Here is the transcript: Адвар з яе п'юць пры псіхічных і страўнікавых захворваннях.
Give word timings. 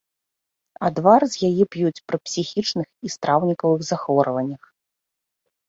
Адвар 0.87 1.21
з 1.33 1.49
яе 1.49 1.63
п'юць 1.75 2.01
пры 2.09 2.17
псіхічных 2.25 2.87
і 3.11 3.15
страўнікавых 3.19 3.81
захворваннях. 3.93 4.61